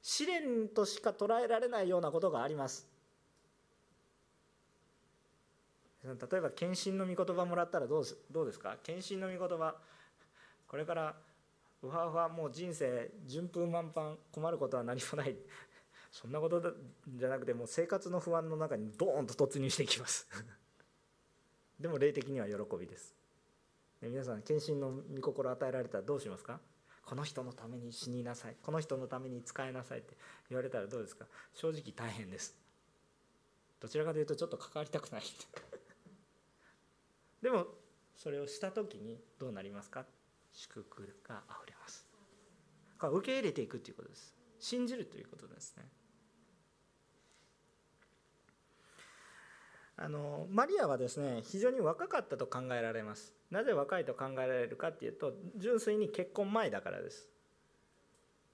[0.00, 2.88] 試練としか捉えられないようなことがあります。
[6.02, 8.78] 例えば献身の御言葉もらったらどうどうですか？
[8.82, 9.74] 献身の御言葉
[10.66, 11.14] これから
[11.82, 15.36] うわうわもう人生順風満帆困ることは何もない。
[16.16, 16.62] そんなこと
[17.06, 20.26] じゃなくてもう生活の不安の中にドーンと突入していきます。
[21.78, 23.14] でも霊的には喜びです。
[24.00, 26.58] 皆さん献身の御心を与えられたらどうしますか？
[27.04, 28.56] この人のために死になさい。
[28.62, 30.16] この人のために使いなさいって
[30.48, 31.26] 言われたらどうですか？
[31.52, 32.56] 正直大変です。
[33.78, 35.22] どちらかというとちょっと関わりたくない。
[37.42, 37.66] でも
[38.16, 40.06] それをした時にどうなりますか？
[40.50, 42.06] 祝福があふれます。
[43.02, 44.34] 受け入れていくということです。
[44.58, 45.86] 信じるということですね。
[49.98, 53.34] あのマリアはですね非常に若かったと考えられます。
[53.50, 57.28] なぜ若いと考えられるかっていうと純粋に結婚前だからです。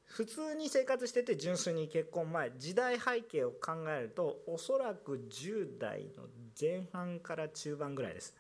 [0.05, 6.25] 普通に生活してて純粋に結婚前時代背景を考えるとおそらく10代の
[6.61, 8.37] 前半から中盤ぐらいです。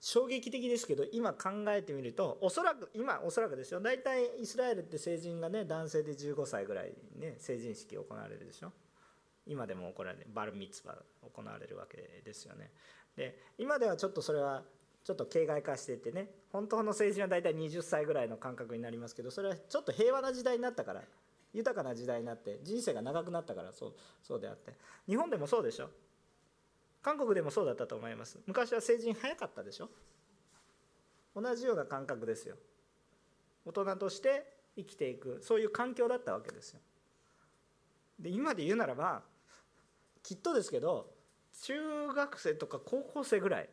[0.00, 3.80] 衝撃的ですけど今考えてみるとおそらく今おそらくですよ。
[3.80, 8.72] 大体イスラエルって成人がね男性で15歳ぐらいね成人式行われるでしょ。
[9.48, 10.96] 今でも行われるバルミツバ
[11.34, 12.70] 行われるわけですよね。
[13.16, 14.62] で今ではちょっとそれは
[15.02, 21.02] ちょっと形骸化しててね本当の成人は大体20歳ぐらいの感覚になりますけどそれはちょっと平和な時代になったから
[21.54, 24.74] 豊かな時代になって人生が長くなったからそうそうであって。
[25.08, 25.88] 日本でもそうでしょ？
[27.00, 28.38] 韓国でもそうだったと思います。
[28.46, 29.88] 昔は成人早かったでしょ？
[31.34, 32.56] 同じような感覚ですよ。
[33.64, 34.44] 大人として
[34.76, 36.80] 生きていくそういう環境だったわけですよ。
[38.20, 39.22] で今で言うならば
[40.28, 41.06] きっとですけど
[41.62, 43.68] 中学生とか高校生ぐらい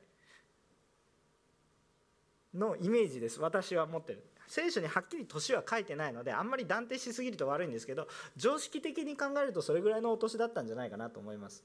[2.53, 4.23] のイメージです私は持ってる。
[4.47, 11.61] 聖書にはっきり年は書いてないのであんまり断定しすぎると悪いんですけど常識的に考えるとそれぐらいのお年だったんじゃないかなと思います。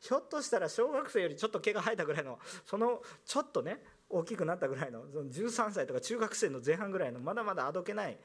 [0.00, 3.78] ひょっとしたら小学生よりちょっと毛が生えたぐらいのそのちょっとね
[4.10, 8.18] 大きくなったぐらいのその13歳とか中学生の前半ぐらいのまだまだあどけない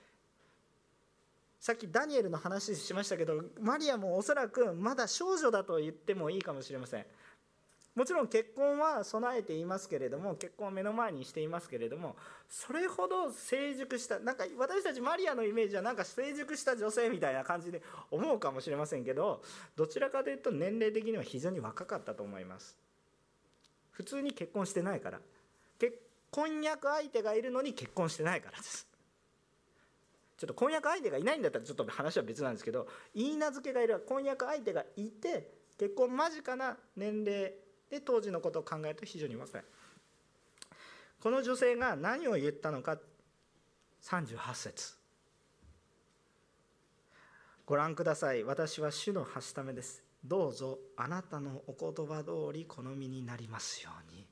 [1.59, 7.05] さっきダニエルの話しましたけどマリアもおそらくまだ少女だと言ってもいいかもしれません。
[7.95, 12.15] もちろん結婚は備えていますけれども結婚を目の前にしていますけれども
[12.47, 19.41] それほど成熟したなんか私たちマリアのイメージはなんか成熟した女性みたいな感じで思うかもしれませんけど
[19.75, 22.77] どちらかというと年齢的には非常に若かったと思います。
[23.93, 25.19] 普通に結婚してないから。
[25.79, 28.87] 結婚約相手がいるのに結婚してないからです。
[30.37, 37.53] ちょっと婚約相手がいないんだったらちょっと話は別なんですけど言い名付けがいる婚約相手がいて結婚間近な年齢
[37.89, 39.63] で当時のことを考えると非常に若い
[41.19, 42.97] この女性が何を言ったのか
[44.03, 44.95] 38節。
[47.65, 48.43] ご覧ください。
[48.43, 50.03] 私は主のはしためです。
[50.23, 54.25] どうぞあなたのお言葉通り好みになりますように。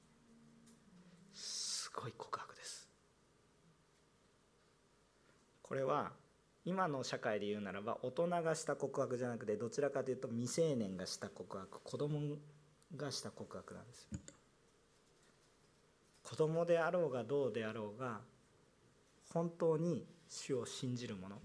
[1.33, 2.87] すごい告白です
[5.75, 6.13] これは
[6.63, 12.37] 今の社会で言うならば大人がした告白じゃなくてどちらかというと未成年がした告白子供
[12.95, 14.07] がした告白なんです
[16.23, 18.21] 子供であろうがどうであろうが
[19.33, 21.35] 本当に主を信じる者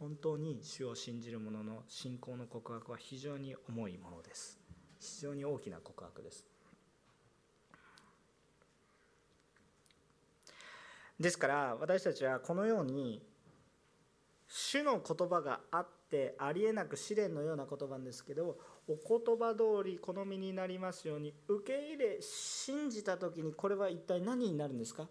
[0.00, 4.58] 本当に主を信じる者の信仰の告白は非常に重いものです。
[4.98, 6.44] 非常に大きな告白です。
[11.20, 13.22] ですから私たちはこのように
[14.56, 25.08] 主の言葉があってありえなく試練のような言葉ですけどお言葉通り好みになりますように受け入れ信じた時にこれは一体何になるんですか？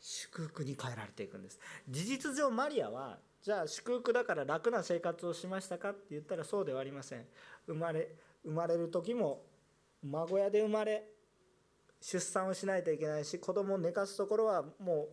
[0.00, 1.60] 祝福に変えられていくんです。
[1.88, 7.24] 事実上マリアはじゃあ祝福だから楽な生活をしましたかって言ったらそうではありません。
[7.68, 8.08] 生まれ
[8.44, 9.44] 生まれる時も
[10.02, 11.04] 孫屋で生まれ
[12.00, 15.08] 出産をしないといけないし子供を寝かすところはもう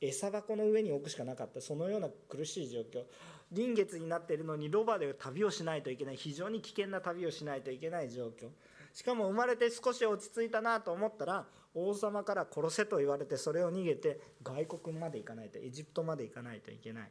[0.00, 1.60] 餌箱の上に置くしかなかった。
[1.60, 3.04] そのような苦しい状況。
[3.52, 6.16] 臨月になっているのにロバで旅をしないといけない。
[6.16, 8.48] 非常に危険な旅をしないといけない状況。
[8.94, 17.10] しかも生まれて少し落ち着いたなと思ったら王様から殺せと言われてそれを逃げて外国まで行かないとエジプトまで行かないといけない。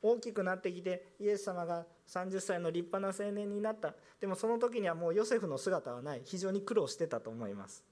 [0.00, 3.94] 大きくなってきてイエス様が30歳の立派な青年になった。
[4.20, 6.22] でもその時にはもうヨセフの姿はない。
[6.24, 7.84] 非常に苦労してたと思います。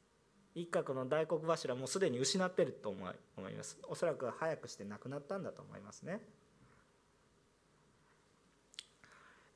[0.56, 2.98] 一角の大黒柱もすでに失ってると思
[3.50, 3.78] います。
[3.88, 6.20] おそらく早くして亡くなったんだと思いますね。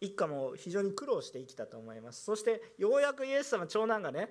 [0.00, 2.22] 一家も非常に苦労して生きたと思います。
[2.22, 4.28] そしてようやくイエス様長男がね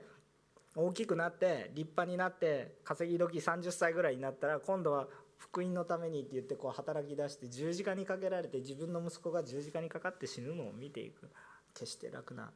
[0.75, 5.07] 大きくなって立派になって稼ぎ時30歳ぐらいになったら今度は
[5.37, 11.29] 福音のためにって言ってこう働き出して十字架にかけられて自分の息子が十字架にかかって死ぬのを見ていく。
[11.73, 12.51] 決して楽な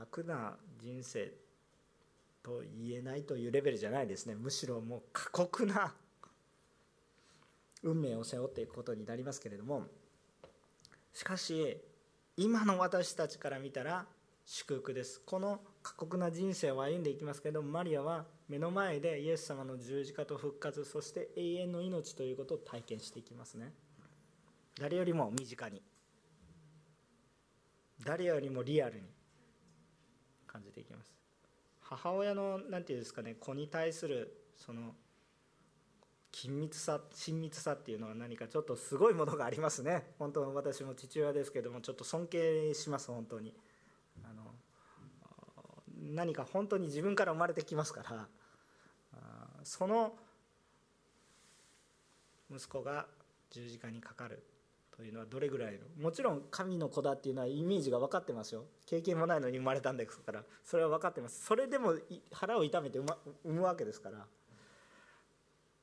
[0.00, 1.30] 楽な人生
[2.42, 4.34] と言えないというレベルじゃないですね。
[4.34, 5.92] むしろもう過酷な
[7.82, 9.86] 運命を背負っていくことになりますけれども。
[11.12, 11.76] しかし
[12.36, 14.06] 今の私たちから見たら
[14.46, 15.20] 祝福です。
[15.20, 23.74] この過酷な人生を歩んでいきますけれどもマリアは目の前でイエス様の十字架と復活そして永遠の命ということを体験していきますね。
[24.80, 25.82] 誰よりも身近に。
[28.02, 29.19] 誰よりもリアルに。
[30.50, 31.14] 感じていきます。
[31.80, 34.94] 母親の何て言うんですかね子に対するその
[36.32, 40.12] 緊密さ親密さっていうのは何かちょっとすごいものがありますね。
[40.18, 43.54] 本当私も父親ですけどもちょっと尊敬します本当に。
[44.24, 44.42] あの
[46.14, 48.28] 何か本当に自分から生まれてきますから
[49.64, 50.14] その
[52.50, 53.06] 息子が
[53.50, 54.42] 十字架にかかる。
[55.00, 55.78] というのはどれぐらいの？
[55.98, 58.64] もちろん神の子だっていうのはイメージが分かってますよ。
[58.84, 60.44] 経験もないのに生まれたんですから。
[60.62, 61.42] それは分かってます。
[61.42, 61.94] それでも
[62.30, 64.26] 腹を痛めて産むわけですから。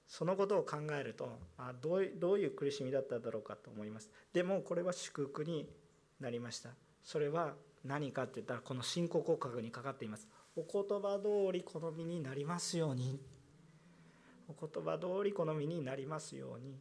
[0.07, 4.11] そのことを考えるとあどうどういう苦しみだっただろうかと思います。
[4.34, 5.68] でもこれは祝福に
[6.20, 6.70] なりました。
[7.03, 10.28] それは何かって言ったらこの信仰告白にかかっています。
[10.55, 13.20] お言葉通り好みになりますように。
[14.47, 16.80] お言葉通り好みになりますように。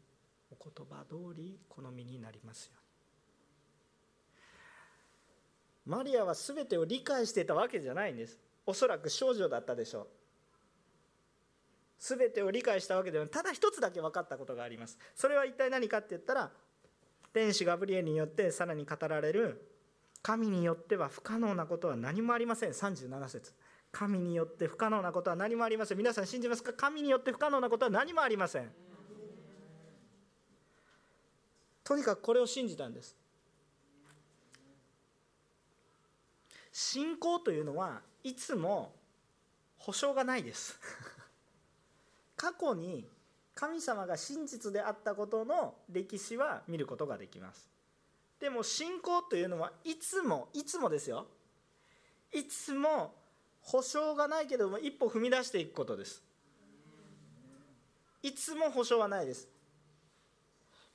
[0.50, 2.72] お言葉通り好みになりますよ
[5.86, 5.96] うに。
[5.96, 8.38] マリアは全てを理解していたわけじゃないんです。
[8.66, 10.06] おそらく少女だったでしょう。
[11.98, 14.98] 全てを理解したわけではただ一つだけ分かったことがあります。
[15.14, 16.50] それは一体何かって言ったら
[17.32, 19.66] 天使ガブリエルによってさらに語られる
[20.22, 22.70] 神によっては不可能なことは何もありません。
[22.70, 23.52] 37節。
[23.92, 25.98] 神によって不可能なことは何もありません。
[25.98, 26.72] 皆さん信じますか？
[26.72, 28.70] 神によって不可能なことは何もありません。
[31.86, 33.14] とにかくこれを信じたんです。
[36.72, 38.92] 信仰というのはいつも
[39.78, 40.80] 保証がないです。
[42.36, 43.08] 過去に
[43.54, 47.70] 神様が真実であったことの歴史は見ることができます。
[48.40, 51.28] でも信仰というのはいつもいつもですよ。
[52.32, 53.14] いつも
[53.62, 56.20] 保証がないけども一歩踏み出していくことです。
[58.22, 59.55] いつも保証はないです。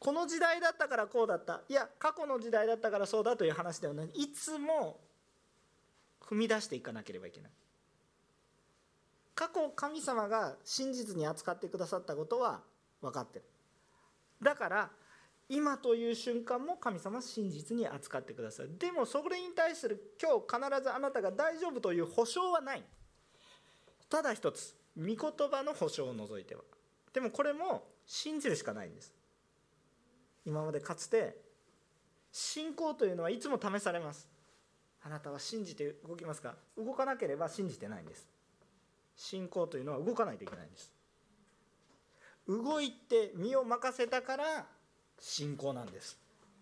[0.01, 1.61] この時代だったからこうだった。
[1.69, 4.09] いや過去の時代だったからそうだという話ではない。
[4.15, 4.99] いつも
[6.19, 7.51] 踏み出していかなければいけない。
[9.35, 12.61] 過去神様が真実に扱ってくださったことは
[12.99, 13.45] 分かってる。
[14.41, 14.89] だから
[15.47, 18.75] 今という瞬間も神様真実に扱ってくださる。
[18.79, 22.83] でもそれに対する今日必ずあなたが大丈夫という保証はない。
[24.09, 26.63] ただ一つ御言葉の保証を除いては。
[27.13, 29.13] でもこれも信じるしかないんです。
[30.45, 31.37] 今までかつて
[32.31, 34.27] 信仰というのはいつも試されます。
[35.03, 36.55] あなたは信じて動きますか？
[36.77, 38.27] 動かなければ信じてないんです。
[39.15, 40.91] 信仰というのは動かないといけないんです。
[42.47, 44.65] 動いて身を任せたから
[45.19, 46.17] 信仰なんです。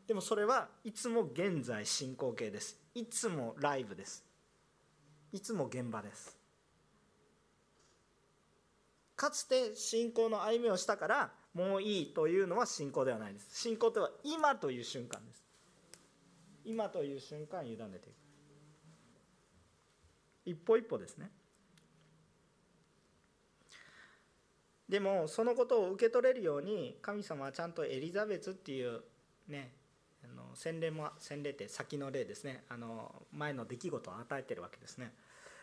[0.07, 2.77] でもそれはいつも現在進行形です。
[2.95, 4.23] いつもライブです。
[5.31, 6.35] いつも現場です。
[9.15, 13.47] かつて信仰の歩みをしたからもういいというのは信仰ではないです。
[13.51, 15.43] 信仰とは今という瞬間です。
[16.63, 18.15] 今という瞬間委ねていく。
[20.45, 21.31] 一歩一歩ですね。
[24.87, 29.01] でもそのことを受け取れるように神様はちゃんとエリザベツっていう
[29.47, 29.71] ね
[30.23, 32.63] あの洗礼も洗礼って先の例ですね。
[32.69, 35.13] あの前の出来事を与えてるわけですね。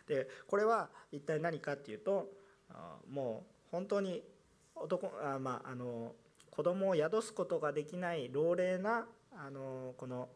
[0.07, 2.29] でこれは一体何かっていうと
[3.11, 4.23] もう本当に
[4.77, 6.13] 男あ、まあ、あの
[6.51, 10.29] 子供を宿すことができない老齢なあのこの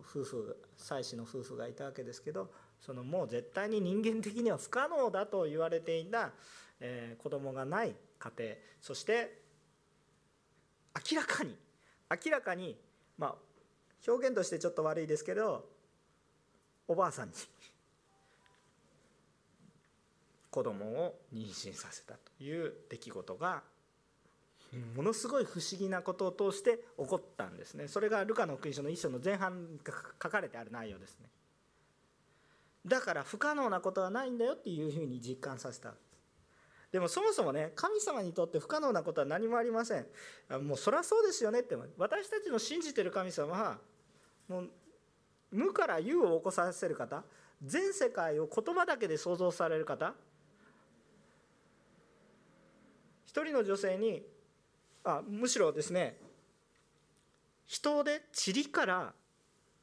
[0.00, 2.50] 夫婦妻子の夫婦がいたわけですけど
[2.80, 6.32] そのもう絶対に人間的には不可能だと言われていた、
[6.80, 9.42] えー、子供がない家庭そして
[11.10, 11.56] 明らかに
[12.10, 12.76] 明らかに
[13.16, 13.34] まあ
[14.06, 15.64] 表現としてちょっと悪いですけど
[16.88, 17.34] おばあさんに
[20.52, 23.62] 子供を妊娠させたという出来事が
[24.94, 27.88] ものすごい不思議なことを通して起こったんですね。
[27.88, 29.92] それがルカの福音書の一章の前半が
[30.22, 31.28] 書かれてある内容ですね。
[32.86, 35.94] だから不可能なことはないんだよっていうふうに実感させた。
[36.90, 40.06] でもそもそもね神様にとって不可能なことは何もありません。
[40.62, 41.76] もうそりゃそうですよねって。
[41.96, 43.78] 私たちの信じてる神様は
[44.48, 44.70] もう
[45.50, 47.24] 無から有を起こさせる方。
[47.62, 50.14] 全世界を言葉だけで想像される方。
[53.32, 54.22] 一人の女性に
[55.04, 56.18] あむしろですね
[57.64, 59.14] 人で塵から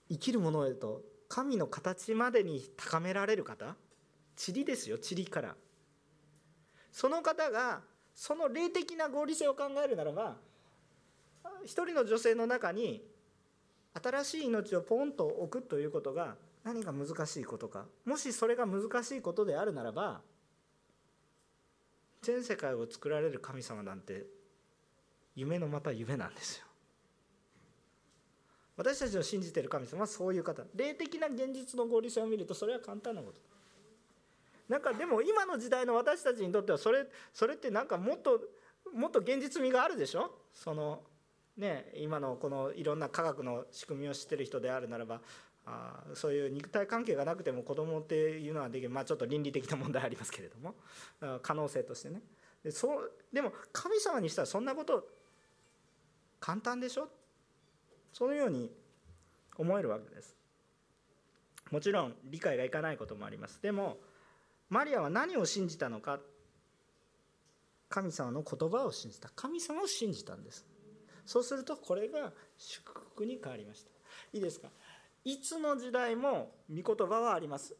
[0.07, 3.75] 生きるものへと神の形までに高められる方
[4.47, 5.55] 塵ですよ塵から。
[6.91, 7.81] その方が
[8.13, 10.37] その霊的な合理性を考えるならば
[11.63, 13.03] 一人の女性の中に
[13.99, 20.21] 新しい命をポンと置くということが何が難しいことかもしそれが難しいことであるならば
[22.29, 24.27] 全世界を作られる神様なんて
[25.35, 26.65] 夢のまた夢なんですよ。
[28.77, 30.63] 私たちの信じてる神様はそういう方。
[30.75, 33.41] 霊的な現実の合理性を見るとそれは簡単なこと。
[34.69, 38.39] なんかでも今の時代の私たちにとってはそれそれってなんかもっと
[38.93, 40.31] もっと現実味があるでしょ？
[40.53, 41.01] その
[41.57, 45.21] ね今のこのいろんな科学の仕組みを知ってる人であるならば
[45.65, 48.89] あそういう肉体関係がなくても子供っていうのはできる。
[48.89, 50.73] まあちょっと倫理的な問題ありますけれども。
[51.41, 52.21] 可能性としてね。
[52.63, 55.07] でそうでも神様にしたらそんなこと
[56.39, 57.07] 簡単でしょ？
[58.11, 58.71] そのように
[59.57, 60.35] 思えるわけです。
[61.69, 63.61] もちろん理解がいかないこともあります。
[63.61, 63.97] でも
[64.69, 66.19] マリアは何を信じたのか？
[67.89, 69.29] 神様の言葉を信じた。
[69.35, 70.65] 神様を信じたんです。
[71.25, 73.91] そうするとこれが祝福に変わりました。
[74.33, 74.69] いいですか？
[75.25, 77.75] いつの時代も御言葉はあります。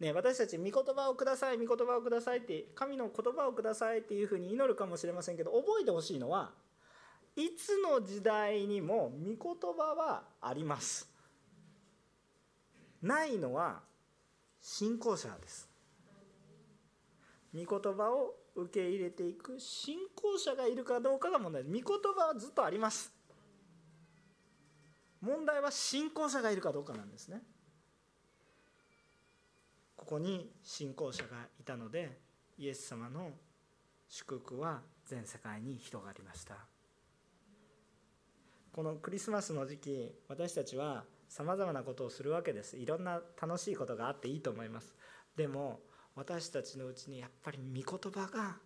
[0.00, 6.50] ね、私たち御言葉をください御言葉をくださいって神の言葉をくださいっていうふうに祈るかもしれませんけど覚えてほしいのは
[7.36, 11.08] いつの時代にも御言葉はあります。
[13.00, 13.80] ないのは
[14.60, 15.68] 信仰者です。
[17.54, 21.84] 御言葉を受け入れていく信仰者がいるかどうかが問題です。
[21.84, 23.11] 御言葉はずっとあります。
[25.22, 27.42] 問題は信仰者がいるかどうかなんですね。
[29.96, 32.18] ここに信仰者がいたので
[32.58, 33.30] イエス様の
[34.08, 36.56] 祝福は全世界に広がりました。
[38.72, 42.76] このクリスマスの時期私たちはさまざまなことをするわけです。
[42.76, 44.96] いろんな楽しいことがあっていいと思います。
[45.36, 45.80] でも
[46.16, 48.56] 私たちのうちにやっぱり御言葉が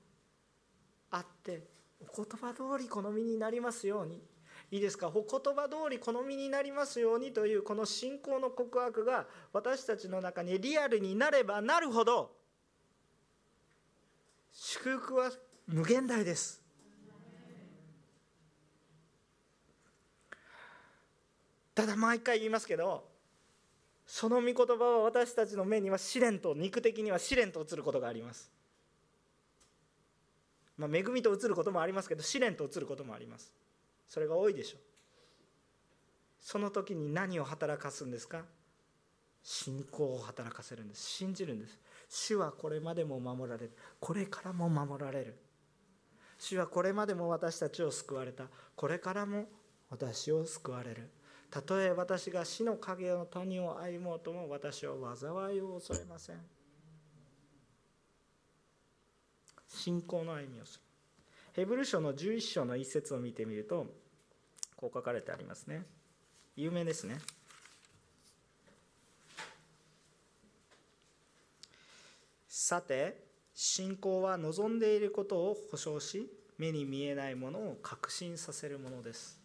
[1.10, 1.68] あって
[2.00, 4.22] お言葉通り好みになりますように
[4.70, 5.08] いいですか？
[5.08, 12.32] お言葉通り好みになりますようにというこの信仰の告白が私たちの中にリアルになればなるほど
[14.52, 15.30] 祝福は
[15.68, 16.62] 無限大です。
[21.74, 23.04] ただ毎回言いますけど
[24.06, 28.50] その御言葉は私たちの目には試練と肉的には試練と映ることがあります。
[30.78, 33.52] まあ恵みと映ることもありますけど試練と映ることもあります。
[34.08, 34.76] それが多いでしょ。
[34.78, 34.80] う
[36.40, 38.44] その時に何を働かすんですか？
[39.42, 41.02] 信仰を働かせるんです。
[41.02, 41.78] 信じるんです。
[42.08, 43.72] 主はこれまでも守られる。
[44.00, 45.36] これからも守られる。
[46.38, 48.44] 主はこれまでも私たちを救われた。
[48.74, 49.46] これからも
[49.88, 51.10] 私を救われる。
[51.50, 56.36] たとえ私が死の影の谷を歩もうとも私は災いを恐れません。
[59.68, 60.85] 信仰の歩みをする。
[61.56, 63.86] ヘブル書の11章の一節を見てみると
[64.76, 65.86] こう書かれてありますね。
[66.54, 67.18] 有名ですね。
[72.46, 79.40] さて信仰は望んでいることを保証し目に見えないものを確信させるものです。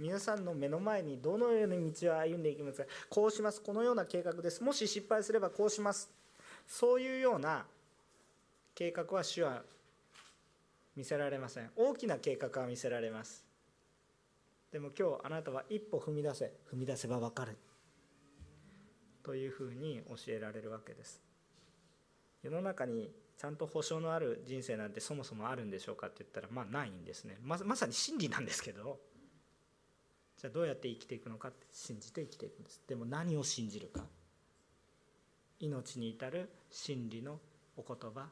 [0.00, 2.86] 皆さんの目の前にどのような道を歩んでいきますか？
[3.08, 4.64] こうしますこのような計画です。
[4.64, 6.10] もし失敗すればこうします。
[6.66, 7.64] そういうような
[8.74, 9.62] 計画は主は
[10.96, 11.70] 見せられません。
[11.76, 13.44] 大きな計画は見せられます。
[14.70, 16.52] でも今日あなたは一歩踏み出せ。
[16.72, 17.56] 踏み出せば分かる。
[19.22, 21.22] というふうに教えられるわけです。
[22.42, 27.36] 世の中にちゃんと保証のある人生なんてそもそもあるんでしょうかって言ったらまあないんですね。
[27.42, 28.98] ままさに真理なんですけど。
[30.38, 32.82] じゃあどうやって生きていくのかって信じて生きていくんです。
[32.88, 34.04] でも何を信じるか。
[35.60, 37.38] 命に至る真理の
[37.76, 38.28] お言葉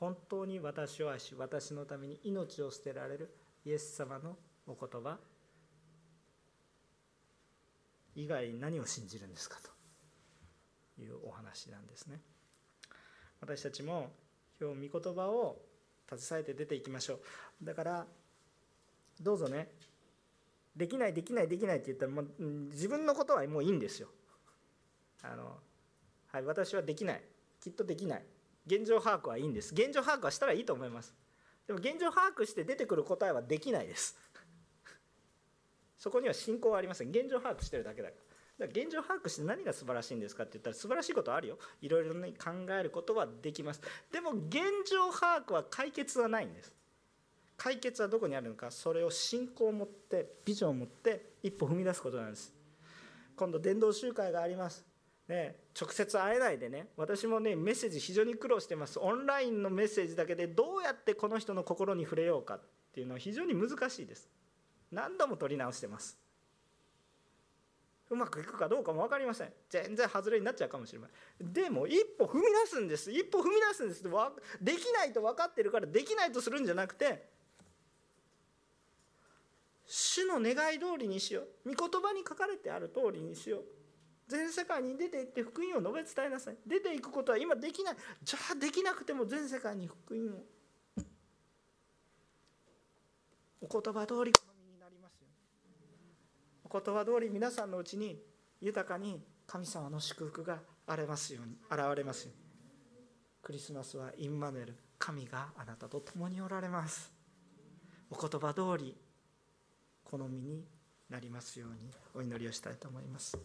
[0.00, 3.34] 本当に私を愛し私のために命を捨てられる
[3.64, 4.36] イエス様の
[4.66, 5.18] お言葉
[8.14, 9.58] 以外に何を信じるんですか？
[10.96, 12.20] というお話なんですね。
[13.40, 14.10] 私たちも
[14.60, 15.60] 今日御言葉を
[16.08, 17.20] 携えて出ていきましょ
[17.62, 17.64] う。
[17.64, 18.06] だから
[19.20, 19.68] どうぞね。
[20.76, 22.26] できないできないできないって言ったらもう
[22.72, 24.08] 自分のことはもういいんですよ。
[25.22, 25.58] あの
[26.32, 27.22] はい私はできない。
[27.60, 28.22] きっとできない。
[28.68, 29.72] 現状把握はいいんです。
[29.72, 31.14] 現状把握はしたらいいと思います。
[31.66, 34.16] でも現状把握して出てくる答えはできないです。
[35.98, 37.08] そこには信仰はありません。
[37.08, 38.16] 現状把握してるだけだか
[38.58, 38.66] ら。
[38.66, 41.58] だから現状把握して何が素晴らしいんですかって言ったら素晴らしいことあるよ。
[41.80, 43.80] いろいろに考えることはできます。
[44.12, 44.60] でも現
[44.90, 46.72] 状把握は解決はないんです。
[47.56, 48.70] 解決はどこにあるのか。
[48.70, 52.54] それを信仰を持ってビジョンを持って一歩踏み出すことなんです。
[53.36, 54.87] 今度伝道集会があります。
[55.28, 58.98] ね、直接会えないでね私もねメッセージ非常に苦労してます。
[58.98, 62.60] オンラインのメッセージだけでどうやってこの人の心に触れようかっ
[62.94, 64.28] ていうのは非常に難しいです。
[64.90, 66.18] 何度も取り直してます。
[68.10, 69.52] うまくいくかどうかも分かりません。
[69.68, 71.10] 全然外れになっちゃうかもしれない
[71.40, 73.12] でも一歩踏み出すんです。
[73.12, 74.02] 一歩踏み出すんです
[74.62, 77.28] できないと分かってるからできないとするんじゃなくて
[79.86, 81.74] 主の願い通りにしよう。
[81.74, 83.77] 御言葉に書かれてある通りにしよう。
[84.28, 86.56] 全世界に出て行って福音を述べ伝えなさい。
[86.66, 87.96] 出ていくことは今できない。
[88.22, 90.44] じゃあできなくても全世界に福音を。
[93.60, 95.26] お言葉通り好みになりますよ
[96.64, 98.22] お言葉通り皆さんのうちに
[98.60, 102.48] 豊かに神様の祝福が現れますように現れますように。
[103.42, 107.10] クリスマスはインマネル神があなたと共におられます。
[108.10, 108.94] お言葉通り
[110.04, 110.64] 好みに
[111.08, 113.38] なりますようにお祈りをしたいと思います。